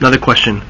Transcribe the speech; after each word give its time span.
Another 0.00 0.18
question. 0.18 0.62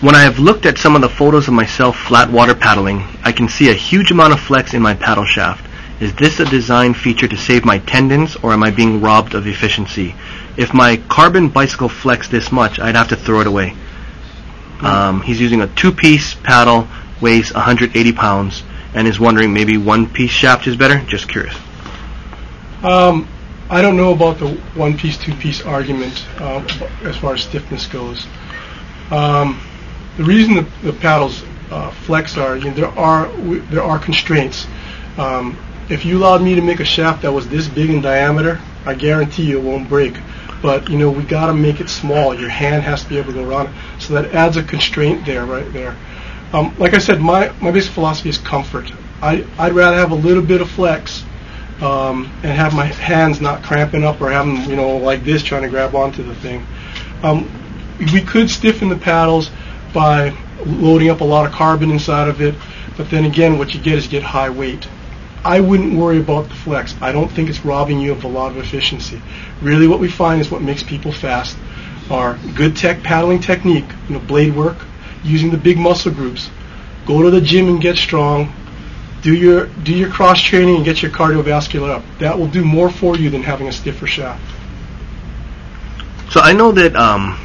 When 0.00 0.16
I 0.16 0.22
have 0.24 0.40
looked 0.40 0.66
at 0.66 0.76
some 0.76 0.96
of 0.96 1.02
the 1.02 1.08
photos 1.08 1.46
of 1.46 1.54
myself 1.54 1.96
flat 1.96 2.30
water 2.30 2.54
paddling, 2.54 3.04
I 3.22 3.30
can 3.30 3.48
see 3.48 3.70
a 3.70 3.74
huge 3.74 4.10
amount 4.10 4.32
of 4.32 4.40
flex 4.40 4.74
in 4.74 4.82
my 4.82 4.94
paddle 4.94 5.24
shaft. 5.24 5.64
Is 6.00 6.12
this 6.14 6.40
a 6.40 6.44
design 6.44 6.94
feature 6.94 7.28
to 7.28 7.36
save 7.36 7.64
my 7.64 7.78
tendons, 7.78 8.36
or 8.42 8.52
am 8.52 8.64
I 8.64 8.72
being 8.72 9.00
robbed 9.00 9.34
of 9.34 9.46
efficiency? 9.46 10.16
If 10.56 10.74
my 10.74 10.96
carbon 11.08 11.48
bicycle 11.48 11.88
flexed 11.88 12.32
this 12.32 12.50
much, 12.50 12.80
I'd 12.80 12.96
have 12.96 13.08
to 13.08 13.16
throw 13.16 13.40
it 13.40 13.46
away. 13.46 13.74
Um, 14.80 15.22
he's 15.22 15.40
using 15.40 15.62
a 15.62 15.68
two-piece 15.68 16.34
paddle, 16.34 16.88
weighs 17.20 17.54
180 17.54 18.12
pounds, 18.12 18.64
and 18.94 19.06
is 19.06 19.20
wondering 19.20 19.54
maybe 19.54 19.78
one-piece 19.78 20.30
shaft 20.30 20.66
is 20.66 20.76
better. 20.76 20.98
Just 21.06 21.28
curious. 21.28 21.56
Um, 22.82 23.28
I 23.68 23.82
don't 23.82 23.96
know 23.96 24.12
about 24.12 24.38
the 24.38 24.48
one 24.74 24.96
piece, 24.96 25.18
two 25.18 25.34
piece 25.34 25.60
argument 25.64 26.24
uh, 26.38 26.64
as 27.02 27.16
far 27.16 27.34
as 27.34 27.42
stiffness 27.42 27.86
goes. 27.86 28.24
Um, 29.10 29.60
the 30.16 30.24
reason 30.24 30.54
the, 30.54 30.66
the 30.82 30.92
paddles 30.92 31.42
uh, 31.70 31.90
flex 31.90 32.36
are 32.36 32.56
you 32.56 32.66
know, 32.66 32.74
there 32.74 32.98
are 32.98 33.26
w- 33.26 33.62
there 33.70 33.82
are 33.82 33.98
constraints. 33.98 34.66
Um, 35.18 35.58
if 35.88 36.04
you 36.04 36.18
allowed 36.18 36.42
me 36.42 36.54
to 36.54 36.60
make 36.60 36.78
a 36.78 36.84
shaft 36.84 37.22
that 37.22 37.32
was 37.32 37.48
this 37.48 37.66
big 37.66 37.90
in 37.90 38.00
diameter, 38.00 38.60
I 38.84 38.94
guarantee 38.94 39.44
you 39.46 39.58
it 39.58 39.62
won't 39.64 39.88
break. 39.88 40.16
But 40.62 40.88
you 40.88 40.96
know 40.96 41.10
we 41.10 41.24
got 41.24 41.46
to 41.46 41.54
make 41.54 41.80
it 41.80 41.88
small. 41.90 42.34
Your 42.34 42.48
hand 42.48 42.84
has 42.84 43.02
to 43.02 43.08
be 43.08 43.18
able 43.18 43.32
to 43.32 43.40
go 43.40 43.48
around 43.48 43.66
it, 43.66 43.74
so 43.98 44.14
that 44.14 44.32
adds 44.32 44.56
a 44.56 44.62
constraint 44.62 45.26
there, 45.26 45.44
right 45.44 45.70
there. 45.72 45.96
Um, 46.52 46.72
like 46.78 46.94
I 46.94 46.98
said, 46.98 47.20
my 47.20 47.52
my 47.60 47.72
basic 47.72 47.90
philosophy 47.92 48.28
is 48.28 48.38
comfort. 48.38 48.92
I 49.20 49.44
I'd 49.58 49.72
rather 49.72 49.96
have 49.96 50.12
a 50.12 50.16
little 50.16 50.42
bit 50.42 50.60
of 50.60 50.70
flex 50.70 51.24
um, 51.80 52.24
and 52.42 52.52
have 52.52 52.74
my 52.74 52.86
hands 52.86 53.40
not 53.40 53.62
cramping 53.62 54.04
up 54.04 54.20
or 54.20 54.30
them, 54.30 54.56
you 54.68 54.76
know, 54.76 54.96
like 54.96 55.24
this 55.24 55.42
trying 55.42 55.62
to 55.62 55.68
grab 55.68 55.94
onto 55.94 56.22
the 56.22 56.34
thing. 56.34 56.66
Um, 57.22 57.50
we 58.12 58.20
could 58.20 58.50
stiffen 58.50 58.88
the 58.88 58.96
paddles 58.96 59.50
by 59.92 60.36
loading 60.64 61.10
up 61.10 61.20
a 61.20 61.24
lot 61.24 61.46
of 61.46 61.52
carbon 61.52 61.90
inside 61.90 62.28
of 62.28 62.40
it, 62.40 62.54
but 62.96 63.10
then 63.10 63.24
again, 63.24 63.58
what 63.58 63.74
you 63.74 63.80
get 63.80 63.98
is 63.98 64.04
you 64.04 64.10
get 64.10 64.22
high 64.22 64.50
weight. 64.50 64.86
I 65.44 65.60
wouldn't 65.60 65.96
worry 65.96 66.18
about 66.18 66.48
the 66.48 66.54
flex. 66.54 66.94
I 67.00 67.12
don't 67.12 67.30
think 67.30 67.48
it's 67.48 67.64
robbing 67.64 68.00
you 68.00 68.12
of 68.12 68.24
a 68.24 68.28
lot 68.28 68.50
of 68.50 68.58
efficiency. 68.58 69.20
Really, 69.62 69.86
what 69.86 70.00
we 70.00 70.08
find 70.08 70.40
is 70.40 70.50
what 70.50 70.62
makes 70.62 70.82
people 70.82 71.12
fast 71.12 71.56
are 72.10 72.38
good 72.54 72.76
tech 72.76 73.02
paddling 73.02 73.40
technique, 73.40 73.84
you 74.08 74.14
know, 74.14 74.20
blade 74.20 74.54
work, 74.54 74.78
using 75.22 75.50
the 75.50 75.56
big 75.56 75.78
muscle 75.78 76.12
groups. 76.12 76.50
Go 77.06 77.22
to 77.22 77.30
the 77.30 77.40
gym 77.40 77.68
and 77.68 77.80
get 77.80 77.96
strong 77.96 78.52
do 79.26 79.34
your 79.34 79.66
do 79.82 79.92
your 79.92 80.08
cross 80.08 80.40
training 80.40 80.76
and 80.76 80.84
get 80.84 81.02
your 81.02 81.10
cardiovascular 81.10 81.90
up. 81.90 82.04
That 82.20 82.38
will 82.38 82.46
do 82.46 82.64
more 82.64 82.88
for 82.88 83.16
you 83.16 83.28
than 83.28 83.42
having 83.42 83.66
a 83.66 83.72
stiffer 83.72 84.06
shaft. 84.06 84.40
So 86.30 86.38
I 86.40 86.52
know 86.52 86.70
that 86.70 86.94
um, 86.94 87.36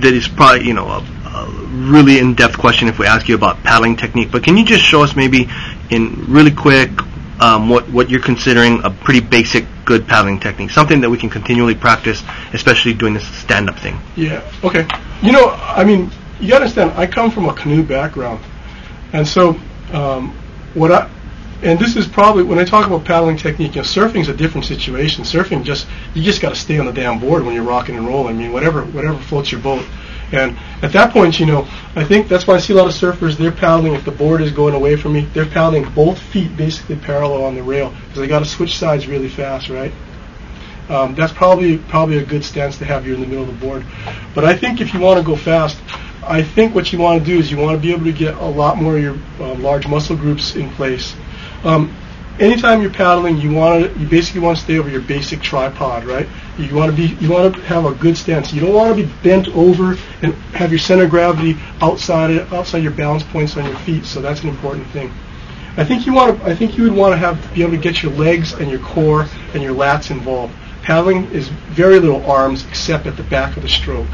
that 0.00 0.12
is 0.12 0.28
probably 0.28 0.66
you 0.66 0.74
know 0.74 0.86
a, 0.86 0.98
a 0.98 1.50
really 1.90 2.18
in-depth 2.18 2.58
question 2.58 2.86
if 2.86 2.98
we 2.98 3.06
ask 3.06 3.30
you 3.30 3.34
about 3.34 3.56
paddling 3.62 3.96
technique. 3.96 4.30
But 4.30 4.44
can 4.44 4.58
you 4.58 4.64
just 4.66 4.84
show 4.84 5.02
us 5.02 5.16
maybe 5.16 5.48
in 5.88 6.22
really 6.30 6.50
quick 6.50 6.90
um, 7.40 7.70
what 7.70 7.88
what 7.88 8.10
you're 8.10 8.20
considering 8.20 8.84
a 8.84 8.90
pretty 8.90 9.20
basic 9.20 9.64
good 9.86 10.06
paddling 10.06 10.38
technique, 10.38 10.70
something 10.70 11.00
that 11.00 11.08
we 11.08 11.16
can 11.16 11.30
continually 11.30 11.74
practice, 11.74 12.22
especially 12.52 12.92
doing 12.92 13.14
this 13.14 13.26
stand-up 13.38 13.78
thing. 13.78 13.98
Yeah. 14.16 14.42
Okay. 14.62 14.86
You 15.22 15.32
know, 15.32 15.48
I 15.48 15.82
mean, 15.82 16.10
you 16.40 16.54
understand. 16.54 16.90
I 16.90 17.06
come 17.06 17.30
from 17.30 17.48
a 17.48 17.54
canoe 17.54 17.82
background, 17.82 18.44
and 19.14 19.26
so 19.26 19.58
um, 19.94 20.36
what 20.74 20.92
I 20.92 21.08
and 21.62 21.78
this 21.78 21.96
is 21.96 22.08
probably 22.08 22.42
when 22.42 22.58
I 22.58 22.64
talk 22.64 22.86
about 22.86 23.04
paddling 23.04 23.36
technique. 23.36 23.76
You 23.76 23.82
know, 23.82 23.86
surfing 23.86 24.20
is 24.20 24.28
a 24.28 24.34
different 24.34 24.66
situation. 24.66 25.24
Surfing 25.24 25.62
just 25.62 25.86
you 26.14 26.22
just 26.22 26.40
got 26.40 26.50
to 26.50 26.56
stay 26.56 26.78
on 26.78 26.86
the 26.86 26.92
damn 26.92 27.20
board 27.20 27.44
when 27.44 27.54
you're 27.54 27.64
rocking 27.64 27.96
and 27.96 28.06
rolling. 28.06 28.34
I 28.34 28.38
mean, 28.38 28.52
whatever 28.52 28.82
whatever 28.84 29.18
floats 29.18 29.52
your 29.52 29.60
boat. 29.60 29.86
And 30.32 30.56
at 30.82 30.92
that 30.92 31.12
point, 31.12 31.38
you 31.38 31.46
know, 31.46 31.68
I 31.94 32.04
think 32.04 32.26
that's 32.26 32.46
why 32.46 32.54
I 32.54 32.58
see 32.58 32.72
a 32.72 32.76
lot 32.76 32.86
of 32.86 32.94
surfers. 32.94 33.36
They're 33.36 33.52
paddling 33.52 33.94
if 33.94 34.04
the 34.04 34.10
board 34.10 34.40
is 34.40 34.50
going 34.50 34.74
away 34.74 34.96
from 34.96 35.12
me. 35.12 35.26
They're 35.34 35.46
paddling 35.46 35.88
both 35.92 36.18
feet 36.18 36.56
basically 36.56 36.96
parallel 36.96 37.44
on 37.44 37.54
the 37.54 37.62
rail 37.62 37.90
because 37.90 38.18
they 38.18 38.26
got 38.26 38.40
to 38.40 38.46
switch 38.46 38.76
sides 38.76 39.06
really 39.06 39.28
fast, 39.28 39.68
right? 39.68 39.92
Um, 40.88 41.14
that's 41.14 41.32
probably 41.32 41.78
probably 41.78 42.18
a 42.18 42.24
good 42.24 42.44
stance 42.44 42.76
to 42.78 42.84
have 42.86 43.06
you 43.06 43.14
in 43.14 43.20
the 43.20 43.26
middle 43.26 43.44
of 43.44 43.60
the 43.60 43.66
board. 43.66 43.84
But 44.34 44.44
I 44.44 44.56
think 44.56 44.80
if 44.80 44.92
you 44.94 45.00
want 45.00 45.20
to 45.20 45.24
go 45.24 45.36
fast, 45.36 45.78
I 46.26 46.42
think 46.42 46.74
what 46.74 46.92
you 46.92 46.98
want 46.98 47.20
to 47.20 47.24
do 47.24 47.38
is 47.38 47.50
you 47.52 47.56
want 47.56 47.76
to 47.76 47.80
be 47.80 47.92
able 47.92 48.04
to 48.04 48.12
get 48.12 48.34
a 48.34 48.46
lot 48.46 48.78
more 48.78 48.96
of 48.96 49.02
your 49.02 49.16
uh, 49.38 49.54
large 49.54 49.86
muscle 49.86 50.16
groups 50.16 50.56
in 50.56 50.68
place 50.70 51.14
um, 51.64 51.94
anytime 52.38 52.82
you're 52.82 52.92
paddling, 52.92 53.36
you 53.38 53.52
want 53.52 53.84
to 53.84 54.00
you 54.00 54.06
basically 54.06 54.40
want 54.40 54.58
to 54.58 54.64
stay 54.64 54.78
over 54.78 54.88
your 54.88 55.00
basic 55.00 55.40
tripod, 55.40 56.04
right? 56.04 56.28
You 56.58 56.74
want 56.74 56.90
to 56.90 56.96
be 56.96 57.14
you 57.24 57.30
want 57.30 57.54
to 57.54 57.60
have 57.62 57.84
a 57.84 57.94
good 57.94 58.16
stance. 58.16 58.52
You 58.52 58.60
don't 58.60 58.74
want 58.74 58.96
to 58.96 59.04
be 59.04 59.12
bent 59.22 59.48
over 59.48 59.96
and 60.22 60.34
have 60.54 60.70
your 60.70 60.78
center 60.78 61.04
of 61.04 61.10
gravity 61.10 61.56
outside 61.80 62.38
outside 62.52 62.82
your 62.82 62.92
balance 62.92 63.22
points 63.22 63.56
on 63.56 63.64
your 63.64 63.78
feet. 63.78 64.04
So 64.04 64.20
that's 64.20 64.42
an 64.42 64.48
important 64.48 64.86
thing. 64.88 65.12
I 65.76 65.84
think 65.84 66.06
you 66.06 66.12
want 66.12 66.38
to 66.38 66.46
I 66.46 66.54
think 66.54 66.76
you 66.76 66.84
would 66.84 66.94
want 66.94 67.12
to 67.12 67.16
have 67.16 67.54
be 67.54 67.62
able 67.62 67.72
to 67.72 67.78
get 67.78 68.02
your 68.02 68.12
legs 68.12 68.52
and 68.52 68.70
your 68.70 68.80
core 68.80 69.26
and 69.54 69.62
your 69.62 69.74
lats 69.74 70.10
involved. 70.10 70.54
Paddling 70.82 71.30
is 71.30 71.48
very 71.48 72.00
little 72.00 72.28
arms 72.28 72.66
except 72.66 73.06
at 73.06 73.16
the 73.16 73.22
back 73.24 73.56
of 73.56 73.62
the 73.62 73.68
stroke. 73.68 74.08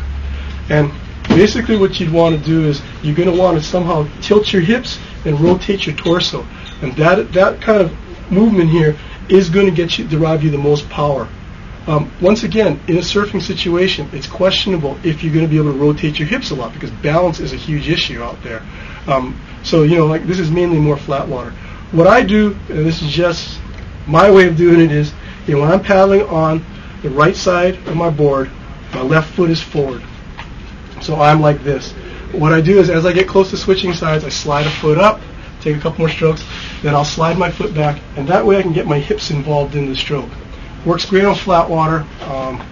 And 0.69 0.93
basically 1.29 1.77
what 1.77 1.99
you'd 1.99 2.13
want 2.13 2.39
to 2.39 2.45
do 2.45 2.67
is 2.67 2.83
you're 3.03 3.17
going 3.17 3.31
to 3.31 3.39
want 3.39 3.57
to 3.57 3.65
somehow 3.65 4.07
tilt 4.21 4.53
your 4.53 4.61
hips 4.61 4.99
and 5.25 5.41
rotate 5.41 5.87
your 5.87 5.97
torso. 5.97 6.47
And 6.83 6.95
that 6.97 7.33
that 7.33 7.61
kind 7.61 7.81
of 7.81 7.93
movement 8.31 8.71
here 8.71 8.97
is 9.29 9.51
going 9.51 9.67
to 9.67 9.73
get 9.73 9.99
you 9.99 10.07
derive 10.07 10.43
you 10.43 10.51
the 10.51 10.59
most 10.59 10.89
power. 10.89 11.29
Um, 11.87 12.13
once 12.21 12.43
again, 12.43 12.79
in 12.87 12.99
a 12.99 13.01
surfing 13.01 13.41
situation, 13.41 14.11
it's 14.13 14.27
questionable 14.27 14.99
if 15.05 15.25
you're 15.25 15.33
going 15.33 15.47
to 15.47 15.51
be 15.51 15.57
able 15.57 15.73
to 15.73 15.79
rotate 15.79 16.19
your 16.19 16.29
hips 16.29 16.51
a 16.51 16.55
lot 16.55 16.75
because 16.75 16.91
balance 16.91 17.41
is 17.41 17.55
a 17.55 17.57
huge 17.57 17.89
issue 17.89 18.23
out 18.23 18.43
there. 18.43 18.63
Um, 19.07 19.41
so 19.63 19.85
you 19.85 19.97
know, 19.97 20.07
like 20.07 20.27
this 20.27 20.39
is 20.39 20.51
mainly 20.51 20.79
more 20.79 20.97
flat 20.97 21.27
water. 21.27 21.51
What 21.93 22.07
I 22.07 22.23
do, 22.23 22.53
and 22.69 22.85
this 22.85 23.01
is 23.01 23.11
just 23.11 23.59
my 24.07 24.31
way 24.31 24.47
of 24.47 24.57
doing 24.57 24.81
it, 24.81 24.93
is 24.93 25.15
you 25.47 25.55
know 25.55 25.63
when 25.63 25.73
I'm 25.73 25.83
paddling 25.83 26.23
on 26.23 26.65
the 27.03 27.11
right 27.11 27.35
side 27.35 27.77
of 27.89 27.97
my 27.97 28.11
board, 28.11 28.51
my 28.93 29.01
left 29.03 29.33
foot 29.35 29.49
is 29.49 29.63
forward. 29.63 30.03
So 31.01 31.17
I'm 31.17 31.41
like 31.41 31.63
this. 31.63 31.93
What 32.33 32.53
I 32.53 32.61
do 32.61 32.79
is 32.79 32.91
as 32.91 33.07
I 33.07 33.13
get 33.13 33.27
close 33.27 33.49
to 33.51 33.57
switching 33.57 33.95
sides, 33.95 34.25
I 34.25 34.29
slide 34.29 34.67
a 34.67 34.71
foot 34.71 34.99
up, 34.99 35.21
take 35.61 35.77
a 35.77 35.81
couple 35.81 36.01
more 36.01 36.11
strokes, 36.11 36.45
then 36.83 36.95
I'll 36.95 37.05
slide 37.05 37.39
my 37.39 37.51
foot 37.51 37.75
back, 37.75 38.01
and 38.17 38.29
that 38.29 38.45
way 38.45 38.59
I 38.59 38.63
can 38.63 38.73
get 38.73 38.87
my 38.87 38.99
hips 38.99 39.31
involved 39.31 39.75
in 39.75 39.89
the 39.89 39.97
stroke. 39.97 40.31
Works 40.85 41.05
great 41.07 41.25
on 41.25 41.35
flat 41.35 41.69
water. 41.69 42.07
Um, 42.23 42.65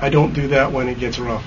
I 0.00 0.10
don't 0.10 0.34
do 0.34 0.48
that 0.48 0.70
when 0.70 0.88
it 0.88 0.98
gets 0.98 1.18
rough. 1.18 1.44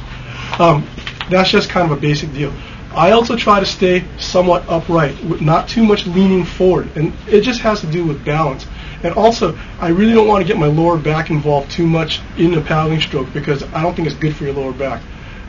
Um, 0.60 0.88
that's 1.30 1.50
just 1.50 1.70
kind 1.70 1.92
of 1.92 1.98
a 1.98 2.02
basic 2.02 2.32
deal. 2.34 2.54
I 2.92 3.12
also 3.12 3.36
try 3.36 3.60
to 3.60 3.66
stay 3.66 4.06
somewhat 4.18 4.68
upright, 4.68 5.22
with 5.26 5.42
not 5.42 5.68
too 5.68 5.84
much 5.84 6.08
leaning 6.08 6.46
forward, 6.46 6.90
and 6.96 7.14
it 7.28 7.42
just 7.42 7.60
has 7.62 7.82
to 7.82 7.88
do 7.88 8.06
with 8.06 8.24
balance. 8.24 8.66
And 9.04 9.14
also, 9.14 9.58
I 9.80 9.90
really 9.90 10.14
don't 10.14 10.28
want 10.28 10.42
to 10.42 10.48
get 10.48 10.60
my 10.60 10.66
lower 10.66 10.98
back 10.98 11.30
involved 11.30 11.70
too 11.70 11.86
much 11.86 12.22
in 12.38 12.52
the 12.52 12.62
paddling 12.62 13.00
stroke 13.02 13.32
because 13.34 13.62
I 13.66 13.84
don't 13.84 13.96
think 13.96 14.08
it's 14.08 14.18
good 14.18 14.36
for 14.36 14.46
your 14.46 14.54
lower 14.54 14.74
back. 14.74 15.04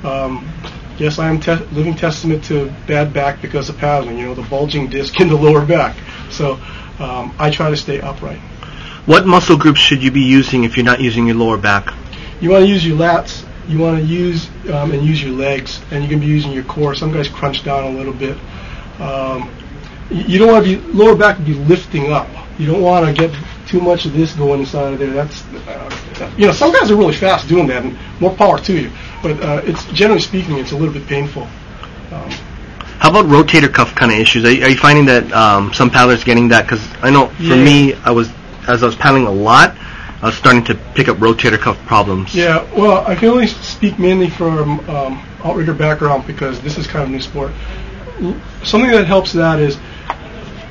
Um, 0.05 0.47
yes, 0.99 1.19
I 1.19 1.29
am 1.29 1.41
te- 1.41 1.65
living 1.73 1.95
testament 1.95 2.45
to 2.45 2.73
bad 2.87 3.13
back 3.13 3.41
because 3.41 3.69
of 3.69 3.79
paddling. 3.79 4.19
You 4.19 4.27
know, 4.27 4.35
the 4.35 4.43
bulging 4.43 4.89
disc 4.89 5.21
in 5.21 5.29
the 5.29 5.37
lower 5.37 5.65
back. 5.65 5.97
So 6.31 6.55
um, 6.99 7.35
I 7.39 7.51
try 7.51 7.71
to 7.71 7.77
stay 7.77 8.01
upright. 8.01 8.39
What 9.07 9.27
muscle 9.27 9.57
groups 9.57 9.81
should 9.81 10.03
you 10.03 10.11
be 10.11 10.21
using 10.21 10.65
if 10.65 10.77
you're 10.77 10.85
not 10.85 11.01
using 11.01 11.27
your 11.27 11.37
lower 11.37 11.57
back? 11.57 11.95
You 12.41 12.51
want 12.51 12.65
to 12.65 12.69
use 12.69 12.87
your 12.87 12.99
lats. 12.99 13.47
You 13.67 13.79
want 13.79 13.99
to 13.99 14.05
use 14.05 14.49
um, 14.71 14.93
and 14.93 15.03
use 15.03 15.23
your 15.23 15.33
legs, 15.33 15.81
and 15.91 16.03
you 16.03 16.09
can 16.09 16.21
be 16.21 16.27
using 16.27 16.53
your 16.53 16.65
core. 16.65 16.95
Some 16.95 17.13
guys 17.13 17.29
crunch 17.29 17.65
down 17.65 17.85
a 17.85 17.91
little 17.91 18.13
bit. 18.15 18.39
Um, 18.99 19.51
you 20.11 20.39
don't 20.39 20.51
want 20.51 20.65
to 20.65 20.77
be 20.79 20.93
lower 20.93 21.15
back 21.15 21.37
to 21.37 21.43
be 21.43 21.55
lifting 21.55 22.13
up. 22.13 22.29
You 22.59 22.67
don't 22.67 22.83
want 22.83 23.07
to 23.07 23.13
get 23.13 23.35
too 23.69 23.81
much 23.81 24.06
of 24.06 24.12
this 24.15 24.33
going 24.34 24.61
inside 24.61 24.95
of 24.95 24.99
there. 24.99 25.11
That's 25.12 25.45
uh, 25.69 26.31
you 26.37 26.47
know 26.47 26.53
some 26.53 26.73
guys 26.73 26.91
are 26.91 26.97
really 26.97 27.15
fast 27.15 27.49
doing 27.49 27.67
that, 27.69 27.84
and 27.84 27.97
more 28.21 28.34
power 28.34 28.59
to 28.59 28.73
you 28.81 28.91
but 29.23 29.33
uh, 29.43 29.61
it's 29.65 29.84
generally 29.93 30.21
speaking, 30.21 30.59
it's 30.59 30.70
a 30.70 30.76
little 30.76 30.94
bit 30.94 31.05
painful. 31.09 31.43
Um, 31.43 32.31
How 33.00 33.11
about 33.11 33.25
rotator 33.26 33.73
cuff 33.73 33.94
kind 33.97 34.12
of 34.12 34.19
issues? 34.19 34.44
Are, 34.44 34.50
you- 34.53 34.62
are 34.62 34.69
you 34.69 34.76
finding 34.76 35.06
that 35.06 35.31
um, 35.32 35.73
some 35.75 35.91
paddlers 35.91 36.23
getting 36.23 36.47
that? 36.49 36.62
Because 36.67 36.87
I 37.03 37.11
know 37.11 37.26
for 37.31 37.43
Yeah. 37.43 37.65
me, 37.65 37.94
I 38.05 38.12
was 38.12 38.31
as 38.69 38.82
I 38.85 38.87
was 38.87 38.94
paddling 38.97 39.26
a 39.26 39.31
lot, 39.32 39.76
I 40.23 40.26
was 40.26 40.37
starting 40.37 40.62
to 40.67 40.76
pick 40.94 41.09
up 41.09 41.17
rotator 41.17 41.59
cuff 41.59 41.76
problems. 41.87 42.32
yeah, 42.35 42.65
well, 42.75 43.05
I 43.09 43.15
can 43.17 43.29
only 43.31 43.49
speak 43.49 43.99
mainly 43.99 44.31
from 44.31 44.79
um, 44.88 45.20
outrigger 45.43 45.75
background 45.75 46.25
because 46.26 46.61
this 46.61 46.79
is 46.79 46.87
kind 46.87 47.03
of 47.03 47.09
a 47.09 47.12
new 47.12 47.20
sport. 47.20 47.50
Something 48.65 48.91
that 48.93 49.06
helps 49.06 49.32
that 49.32 49.59
is 49.59 49.79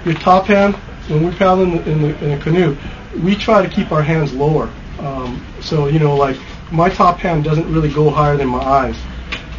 your 0.06 0.16
top 0.16 0.46
hand. 0.46 0.76
When 1.08 1.26
we 1.26 1.32
paddle 1.36 1.64
in 1.64 1.72
the, 1.72 1.90
in 1.90 2.02
the, 2.02 2.26
in 2.26 2.32
a 2.32 2.42
canoe, 2.42 2.78
we 3.24 3.36
try 3.36 3.66
to 3.66 3.74
keep 3.74 3.92
our 3.92 4.04
hands 4.04 4.34
lower. 4.34 4.72
Um, 5.00 5.46
so 5.62 5.88
you 5.88 6.00
know, 6.00 6.16
like 6.16 6.38
my 6.72 6.90
top 6.90 7.18
hand 7.20 7.44
doesn't 7.44 7.72
really 7.72 7.92
go 7.92 8.10
higher 8.10 8.38
than 8.38 8.48
my 8.48 8.60
eyes. 8.60 8.98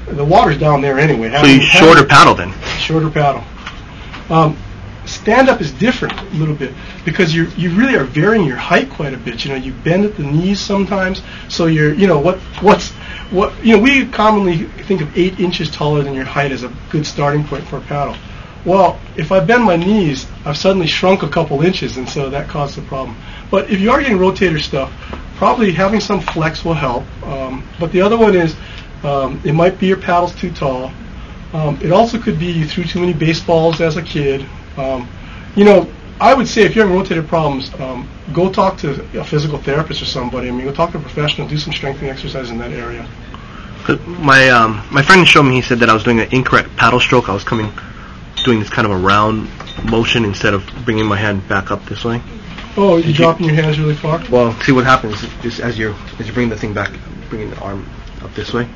The 0.06 0.24
water's 0.24 0.58
down 0.58 0.80
there 0.80 0.98
anyway. 0.98 1.30
So 1.30 1.46
you 1.46 1.60
shorter 1.60 2.04
paddle 2.04 2.34
then. 2.34 2.52
shorter 2.78 3.10
paddle. 3.10 3.44
Um, 4.30 4.56
stand 5.08 5.48
up 5.48 5.60
is 5.60 5.72
different 5.72 6.18
a 6.20 6.24
little 6.34 6.54
bit 6.54 6.72
because 7.04 7.34
you 7.34 7.46
you 7.56 7.74
really 7.74 7.96
are 7.96 8.04
varying 8.04 8.44
your 8.44 8.56
height 8.56 8.90
quite 8.90 9.14
a 9.14 9.16
bit. 9.16 9.44
You 9.44 9.52
know, 9.52 9.56
you 9.56 9.72
bend 9.72 10.04
at 10.04 10.16
the 10.16 10.22
knees 10.22 10.60
sometimes, 10.60 11.22
so 11.48 11.66
you're 11.66 11.94
you 11.94 12.06
know 12.06 12.18
what 12.18 12.38
what's 12.62 12.90
what 13.30 13.52
you 13.64 13.76
know, 13.76 13.82
we 13.82 14.06
commonly 14.06 14.64
think 14.64 15.00
of 15.00 15.16
eight 15.16 15.40
inches 15.40 15.70
taller 15.70 16.02
than 16.02 16.14
your 16.14 16.24
height 16.24 16.52
as 16.52 16.62
a 16.62 16.72
good 16.90 17.06
starting 17.06 17.44
point 17.44 17.66
for 17.66 17.78
a 17.78 17.82
paddle. 17.82 18.16
Well, 18.68 19.00
if 19.16 19.32
I 19.32 19.40
bend 19.40 19.64
my 19.64 19.76
knees, 19.76 20.26
I've 20.44 20.58
suddenly 20.58 20.86
shrunk 20.86 21.22
a 21.22 21.28
couple 21.28 21.62
inches, 21.62 21.96
and 21.96 22.06
so 22.06 22.28
that 22.28 22.50
causes 22.50 22.76
a 22.76 22.82
problem. 22.82 23.16
But 23.50 23.70
if 23.70 23.80
you 23.80 23.90
are 23.90 23.98
getting 23.98 24.18
rotator 24.18 24.60
stuff, 24.60 24.92
probably 25.36 25.72
having 25.72 26.00
some 26.00 26.20
flex 26.20 26.66
will 26.66 26.74
help. 26.74 27.04
Um, 27.22 27.66
but 27.80 27.92
the 27.92 28.02
other 28.02 28.18
one 28.18 28.36
is 28.36 28.54
um, 29.04 29.40
it 29.42 29.54
might 29.54 29.78
be 29.78 29.86
your 29.86 29.96
paddle's 29.96 30.34
too 30.34 30.50
tall. 30.50 30.92
Um, 31.54 31.78
it 31.80 31.92
also 31.92 32.18
could 32.20 32.38
be 32.38 32.44
you 32.44 32.66
threw 32.66 32.84
too 32.84 33.00
many 33.00 33.14
baseballs 33.14 33.80
as 33.80 33.96
a 33.96 34.02
kid. 34.02 34.44
Um, 34.76 35.08
you 35.56 35.64
know, 35.64 35.90
I 36.20 36.34
would 36.34 36.46
say 36.46 36.64
if 36.64 36.76
you're 36.76 36.86
having 36.86 37.02
rotator 37.02 37.26
problems, 37.26 37.72
um, 37.80 38.06
go 38.34 38.52
talk 38.52 38.76
to 38.80 39.02
a 39.18 39.24
physical 39.24 39.56
therapist 39.56 40.02
or 40.02 40.04
somebody. 40.04 40.48
I 40.48 40.50
mean, 40.50 40.66
go 40.66 40.74
talk 40.74 40.92
to 40.92 40.98
a 40.98 41.00
professional. 41.00 41.48
Do 41.48 41.56
some 41.56 41.72
strengthening 41.72 42.10
exercise 42.10 42.50
in 42.50 42.58
that 42.58 42.72
area. 42.72 43.08
My 44.04 44.50
um, 44.50 44.86
my 44.90 45.00
friend 45.00 45.26
showed 45.26 45.44
me. 45.44 45.54
He 45.54 45.62
said 45.62 45.78
that 45.78 45.88
I 45.88 45.94
was 45.94 46.04
doing 46.04 46.20
an 46.20 46.28
incorrect 46.32 46.76
paddle 46.76 47.00
stroke. 47.00 47.30
I 47.30 47.32
was 47.32 47.44
coming, 47.44 47.72
doing 48.48 48.60
this 48.60 48.70
kind 48.70 48.86
of 48.86 48.92
a 48.92 48.96
round 48.96 49.46
motion 49.90 50.24
instead 50.24 50.54
of 50.54 50.64
bringing 50.86 51.04
my 51.04 51.18
hand 51.18 51.46
back 51.48 51.70
up 51.70 51.84
this 51.84 52.02
way. 52.02 52.22
Oh, 52.78 52.96
you're 52.96 53.12
dropping 53.12 53.44
your 53.44 53.54
hands 53.54 53.78
really 53.78 53.94
far. 53.94 54.22
Well, 54.30 54.58
see 54.62 54.72
what 54.72 54.86
happens 54.86 55.20
just 55.42 55.60
as 55.60 55.78
you 55.78 55.94
as 56.18 56.26
you 56.26 56.32
bring 56.32 56.48
the 56.48 56.56
thing 56.56 56.72
back, 56.72 56.90
bringing 57.28 57.50
the 57.50 57.60
arm 57.60 57.86
up 58.22 58.32
this 58.34 58.54
way, 58.54 58.66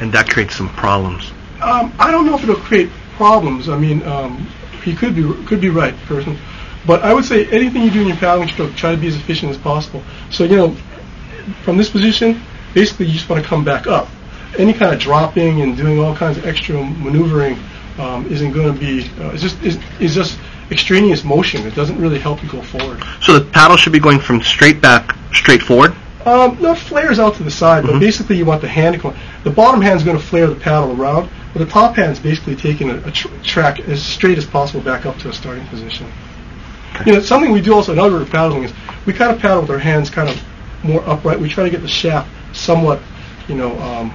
and 0.00 0.12
that 0.14 0.28
creates 0.28 0.56
some 0.56 0.68
problems. 0.68 1.30
Um, 1.62 1.94
I 1.96 2.10
don't 2.10 2.26
know 2.26 2.34
if 2.34 2.42
it'll 2.42 2.56
create 2.56 2.90
problems. 3.14 3.68
I 3.68 3.78
mean, 3.78 4.02
um, 4.02 4.48
he 4.82 4.96
could 4.96 5.14
be 5.14 5.22
could 5.46 5.60
be 5.60 5.70
right, 5.70 5.94
person. 6.06 6.36
But 6.84 7.04
I 7.04 7.14
would 7.14 7.24
say 7.24 7.46
anything 7.46 7.82
you 7.82 7.92
do 7.92 8.00
in 8.00 8.08
your 8.08 8.16
paddling 8.16 8.48
stroke, 8.48 8.74
try 8.74 8.90
to 8.90 9.00
be 9.00 9.06
as 9.06 9.14
efficient 9.14 9.52
as 9.52 9.58
possible. 9.58 10.02
So 10.30 10.42
you 10.42 10.56
know, 10.56 10.76
from 11.62 11.76
this 11.76 11.88
position, 11.88 12.42
basically 12.74 13.06
you 13.06 13.12
just 13.12 13.28
want 13.28 13.40
to 13.40 13.48
come 13.48 13.64
back 13.64 13.86
up. 13.86 14.08
Any 14.58 14.72
kind 14.72 14.92
of 14.92 14.98
dropping 14.98 15.62
and 15.62 15.76
doing 15.76 16.00
all 16.00 16.16
kinds 16.16 16.36
of 16.36 16.46
extra 16.46 16.82
maneuvering 16.82 17.58
um, 17.98 18.26
isn't 18.26 18.52
going 18.52 18.72
to 18.74 18.78
be. 18.78 19.08
Uh, 19.22 19.30
it's 19.30 19.42
just 19.42 19.62
it's, 19.62 19.76
it's 20.00 20.14
just 20.14 20.38
extraneous 20.70 21.24
motion. 21.24 21.66
It 21.66 21.74
doesn't 21.74 21.98
really 22.00 22.18
help 22.18 22.42
you 22.42 22.48
go 22.50 22.62
forward. 22.62 23.02
So 23.20 23.38
the 23.38 23.44
paddle 23.50 23.76
should 23.76 23.92
be 23.92 24.00
going 24.00 24.18
from 24.20 24.42
straight 24.42 24.80
back, 24.80 25.16
straight 25.32 25.62
forward. 25.62 25.94
Um, 26.24 26.56
no, 26.60 26.72
it 26.72 26.78
flares 26.78 27.18
out 27.18 27.34
to 27.34 27.42
the 27.42 27.50
side, 27.50 27.84
but 27.84 27.92
Mhm. 27.96 28.00
basically 28.00 28.36
you 28.38 28.46
want 28.46 28.62
the 28.62 28.68
hand 28.68 29.00
to. 29.02 29.14
The 29.44 29.50
bottom 29.50 29.82
hand's 29.82 30.02
going 30.02 30.16
to 30.16 30.22
flare 30.22 30.46
the 30.46 30.54
paddle 30.54 30.98
around, 30.98 31.28
but 31.52 31.58
the 31.58 31.66
top 31.70 31.96
hand's 31.96 32.18
basically 32.18 32.56
taking 32.56 32.88
a, 32.90 32.96
a 33.06 33.10
tr- 33.10 33.28
track 33.42 33.80
as 33.80 34.02
straight 34.02 34.38
as 34.38 34.46
possible 34.46 34.80
back 34.80 35.04
up 35.04 35.18
to 35.18 35.28
a 35.28 35.32
starting 35.34 35.66
position. 35.66 36.10
Okay. 36.94 37.10
You 37.10 37.12
know, 37.16 37.20
something 37.20 37.52
we 37.52 37.60
do 37.60 37.74
also 37.74 37.92
in 37.92 37.98
other 37.98 38.24
paddling 38.24 38.64
is 38.64 38.72
we 39.04 39.12
kind 39.12 39.32
of 39.32 39.38
paddle 39.38 39.60
with 39.60 39.70
our 39.70 39.78
hands 39.78 40.08
kind 40.08 40.30
of 40.30 40.42
more 40.82 41.06
upright. 41.06 41.38
We 41.38 41.48
try 41.50 41.64
to 41.64 41.70
get 41.70 41.82
the 41.82 41.88
shaft 41.88 42.30
somewhat, 42.54 43.00
you 43.46 43.54
know, 43.54 43.78
um, 43.80 44.10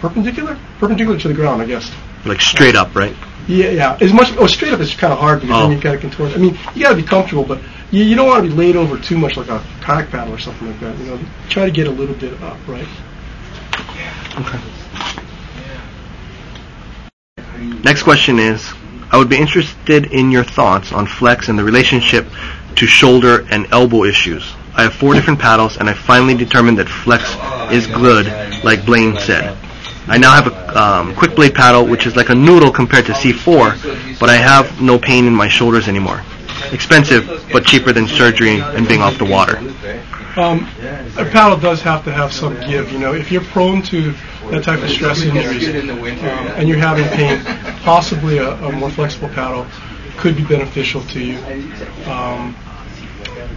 perpendicular, 0.00 0.58
perpendicular 0.78 1.18
to 1.20 1.28
the 1.28 1.34
ground, 1.34 1.62
I 1.62 1.66
guess. 1.66 1.90
Like 2.24 2.40
straight 2.40 2.74
up, 2.76 2.94
right? 2.94 3.14
Yeah, 3.46 3.70
yeah. 3.70 3.98
As 4.00 4.12
much, 4.12 4.32
oh, 4.38 4.46
straight 4.46 4.72
up 4.72 4.80
is 4.80 4.94
kind 4.94 5.12
of 5.12 5.18
hard 5.18 5.40
because 5.42 5.56
Oh. 5.56 5.68
then 5.68 5.76
you 5.76 5.82
got 5.82 5.92
to 5.92 5.98
contort. 5.98 6.32
I 6.32 6.38
mean, 6.38 6.58
you 6.74 6.82
got 6.82 6.90
to 6.90 6.96
be 6.96 7.02
comfortable, 7.02 7.44
but 7.44 7.60
you, 7.90 8.02
you 8.04 8.16
don't 8.16 8.26
want 8.26 8.42
to 8.42 8.48
be 8.48 8.54
laid 8.54 8.74
over 8.76 8.96
too 8.98 9.18
much 9.18 9.36
like 9.36 9.48
a 9.48 9.62
kayak 9.82 10.10
paddle 10.10 10.32
or 10.34 10.38
something 10.38 10.66
like 10.66 10.80
that. 10.80 10.96
You 10.98 11.04
know, 11.06 11.18
try 11.50 11.66
to 11.66 11.70
get 11.70 11.86
a 11.86 11.90
little 11.90 12.14
bit 12.14 12.40
up, 12.42 12.56
right? 12.66 12.88
Okay. 14.40 14.58
Next 17.84 18.02
question 18.02 18.38
is, 18.38 18.72
I 19.12 19.18
would 19.18 19.28
be 19.28 19.36
interested 19.36 20.06
in 20.12 20.30
your 20.30 20.44
thoughts 20.44 20.92
on 20.92 21.06
flex 21.06 21.48
and 21.48 21.58
the 21.58 21.64
relationship 21.64 22.26
to 22.76 22.86
shoulder 22.86 23.46
and 23.50 23.66
elbow 23.70 24.04
issues. 24.04 24.50
I 24.76 24.82
have 24.82 24.94
four 24.94 25.14
different 25.14 25.38
paddles 25.38 25.76
and 25.76 25.88
I 25.88 25.92
finally 25.94 26.34
determined 26.34 26.78
that 26.78 26.88
flex 26.88 27.22
is 27.72 27.86
good, 27.86 28.26
like 28.64 28.84
Blaine 28.84 29.16
said. 29.18 29.56
I 30.06 30.18
now 30.18 30.32
have 30.32 30.46
a 30.48 30.80
um, 30.80 31.14
Quickblade 31.14 31.54
paddle 31.54 31.86
which 31.86 32.06
is 32.06 32.16
like 32.16 32.28
a 32.28 32.34
noodle 32.34 32.70
compared 32.70 33.06
to 33.06 33.12
C4, 33.12 34.18
but 34.20 34.28
I 34.28 34.36
have 34.36 34.80
no 34.80 34.98
pain 34.98 35.26
in 35.26 35.34
my 35.34 35.48
shoulders 35.48 35.88
anymore. 35.88 36.22
Expensive, 36.72 37.46
but 37.52 37.64
cheaper 37.64 37.92
than 37.92 38.06
surgery 38.06 38.60
and 38.60 38.86
being 38.86 39.00
off 39.00 39.18
the 39.18 39.24
water. 39.24 39.58
Um, 40.36 40.68
a 41.16 41.24
paddle 41.24 41.56
does 41.56 41.80
have 41.82 42.04
to 42.04 42.12
have 42.12 42.32
some 42.32 42.54
give. 42.60 42.90
You 42.90 42.98
know, 42.98 43.14
if 43.14 43.30
you're 43.30 43.44
prone 43.44 43.82
to 43.82 44.12
that 44.50 44.64
type 44.64 44.82
of 44.82 44.90
stress 44.90 45.22
injuries 45.22 45.68
um, 45.68 45.98
and 46.56 46.68
you're 46.68 46.78
having 46.78 47.06
pain, 47.08 47.40
possibly 47.82 48.38
a, 48.38 48.52
a 48.54 48.72
more 48.72 48.90
flexible 48.90 49.28
paddle 49.28 49.66
could 50.16 50.36
be 50.36 50.44
beneficial 50.44 51.02
to 51.02 51.20
you. 51.20 51.38
Um, 52.06 52.56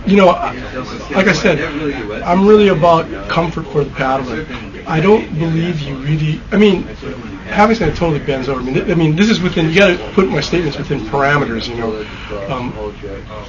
you 0.06 0.16
know, 0.16 0.28
like 0.28 1.28
I 1.28 1.34
said, 1.34 1.60
I'm 2.24 2.48
really 2.48 2.70
about 2.70 3.30
comfort 3.30 3.64
for 3.68 3.84
the 3.84 3.92
paddler. 3.92 4.46
I 4.88 5.02
don't 5.02 5.28
believe 5.38 5.82
you 5.82 5.96
really. 5.98 6.42
I 6.52 6.58
mean, 6.58 6.84
having 7.48 7.76
said 7.76 7.90
it 7.90 7.98
totally 7.98 8.20
bends 8.20 8.48
over. 8.48 8.62
I 8.62 8.64
mean, 8.64 8.74
th- 8.74 8.90
I 8.90 8.96
mean, 8.96 9.16
this 9.18 9.30
is 9.30 9.42
within. 9.42 9.70
You 9.70 9.76
got 9.78 9.98
to 9.98 10.12
put 10.14 10.30
my 10.30 10.40
statements 10.40 10.78
within 10.78 11.02
parameters. 11.02 11.68
You 11.68 11.76
know, 11.76 12.06
um, 12.50 12.74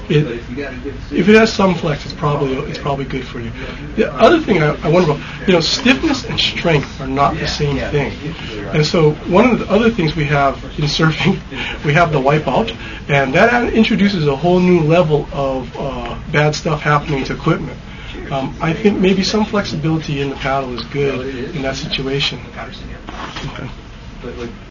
it, 0.08 0.26
if 1.12 1.28
it 1.28 1.34
has 1.36 1.52
some 1.52 1.76
flex, 1.76 2.04
it's 2.04 2.14
probably 2.14 2.54
it's 2.68 2.78
probably 2.78 3.04
good 3.04 3.24
for 3.24 3.38
you. 3.38 3.52
The 3.94 4.12
other 4.14 4.40
thing 4.40 4.60
I, 4.62 4.74
I 4.82 4.88
wonder 4.88 5.12
about, 5.12 5.46
you 5.46 5.52
know, 5.52 5.60
stiffness 5.60 6.24
and 6.24 6.38
strength 6.40 7.00
are 7.00 7.06
not 7.06 7.34
the 7.36 7.46
same 7.46 7.76
thing. 7.90 8.12
And 8.74 8.84
so 8.84 9.12
one 9.30 9.48
of 9.48 9.60
the 9.60 9.70
other 9.70 9.90
things 9.90 10.16
we 10.16 10.24
have 10.24 10.62
in 10.64 10.84
surfing, 10.86 11.38
we 11.84 11.92
have 11.92 12.10
the 12.12 12.18
wipeout, 12.18 12.76
and 13.08 13.32
that 13.34 13.72
introduces 13.72 14.26
a 14.26 14.34
whole 14.34 14.58
new 14.58 14.80
level 14.80 15.28
of 15.32 15.74
uh, 15.76 16.18
bad 16.32 16.54
stuff 16.54 16.80
happening 16.80 17.22
to 17.24 17.34
equipment. 17.34 17.78
Um, 18.30 18.54
I 18.60 18.74
think 18.74 18.98
maybe 18.98 19.22
some 19.22 19.44
flexibility 19.46 20.20
in 20.20 20.28
the 20.30 20.36
paddle 20.36 20.74
is 20.78 20.84
good 20.86 21.54
in 21.54 21.62
that 21.62 21.76
situation. 21.76 22.40
Okay. 23.54 23.70